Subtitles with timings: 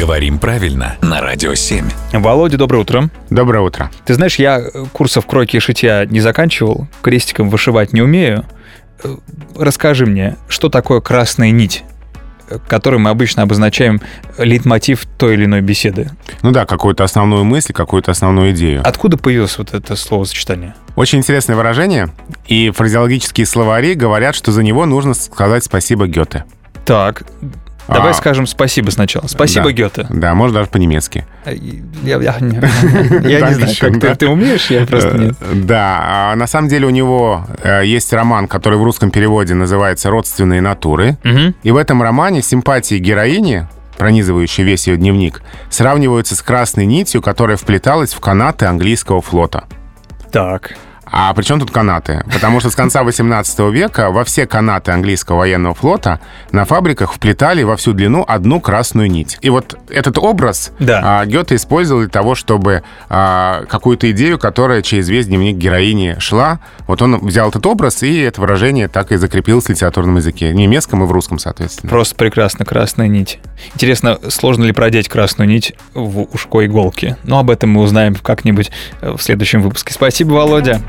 [0.00, 1.84] Говорим правильно на Радио 7.
[2.14, 3.10] Володя, доброе утро.
[3.28, 3.90] Доброе утро.
[4.06, 4.62] Ты знаешь, я
[4.94, 8.46] курсов кройки и шитья не заканчивал, крестиком вышивать не умею.
[9.04, 9.16] Э,
[9.54, 11.84] Расскажи мне, что такое красная нить?
[12.66, 14.00] которой мы обычно обозначаем
[14.36, 16.10] лейтмотив той или иной беседы.
[16.42, 18.80] Ну да, какую-то основную мысль, какую-то основную идею.
[18.84, 20.74] Откуда появилось вот это словосочетание?
[20.96, 22.08] Очень интересное выражение,
[22.48, 26.44] и фразеологические словари говорят, что за него нужно сказать спасибо Гёте.
[26.84, 27.22] Так,
[27.92, 28.14] Давай А.
[28.14, 29.26] скажем спасибо сначала.
[29.26, 29.72] Спасибо, Да.
[29.72, 30.06] Гёте.
[30.08, 31.26] Да, может даже по-немецки.
[31.46, 32.56] Я, я- я не
[33.30, 35.36] я не знаю, как ты, ты умеешь, я просто Э, нет.
[35.66, 35.98] Да,
[36.32, 40.60] а на самом деле у него э, есть роман, который в русском переводе называется «Родственные
[40.60, 41.16] натуры».
[41.62, 43.66] И в этом романе симпатии героини,
[43.98, 49.64] пронизывающие весь ее дневник, сравниваются с красной нитью, которая вплеталась в канаты английского флота.
[50.32, 50.74] Так.
[51.12, 52.24] А при чем тут канаты?
[52.32, 56.20] Потому что с конца 18 века во все канаты английского военного флота
[56.52, 59.38] на фабриках вплетали во всю длину одну красную нить.
[59.40, 61.00] И вот этот образ Да.
[61.20, 66.60] а, Гёте использовал для того, чтобы а, какую-то идею, которая через весь дневник героини шла,
[66.86, 70.50] вот он взял этот образ, и это выражение так и закрепилось в литературном языке.
[70.50, 71.90] В немецком и в русском, соответственно.
[71.90, 73.40] Просто прекрасно, красная нить.
[73.74, 77.16] Интересно, сложно ли продеть красную нить в ушко иголки?
[77.24, 79.92] Но об этом мы узнаем как-нибудь э, в следующем выпуске.
[79.92, 80.80] Спасибо, Володя.